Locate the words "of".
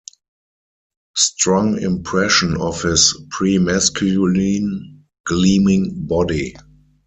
2.59-2.81